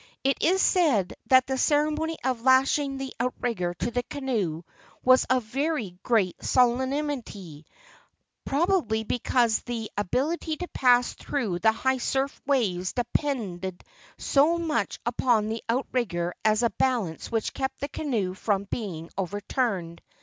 It 0.23 0.39
is 0.41 0.63
said 0.63 1.13
that 1.27 1.45
the 1.45 1.59
ceremony 1.59 2.17
of 2.23 2.41
lashing 2.41 2.97
the 2.97 3.13
outrigger 3.19 3.75
to 3.75 3.91
the 3.91 4.01
canoe 4.01 4.63
was 5.05 5.25
of 5.25 5.43
very 5.43 5.99
great 6.01 6.43
solemnity, 6.43 7.67
probably 8.43 9.03
because 9.03 9.59
the 9.59 9.91
ability 9.95 10.57
to 10.57 10.67
pass 10.69 11.13
through 11.13 11.59
the 11.59 11.71
high 11.71 11.99
surf 11.99 12.41
waves 12.47 12.93
depended 12.93 13.83
so 14.17 14.57
much 14.57 14.99
upon 15.05 15.49
the 15.49 15.61
out¬ 15.69 15.85
rigger 15.91 16.33
as 16.43 16.63
a 16.63 16.71
balance 16.71 17.31
which 17.31 17.53
kept 17.53 17.79
the 17.79 17.87
canoe 17.87 18.33
from 18.33 18.63
being 18.71 19.07
overturned. 19.19 20.01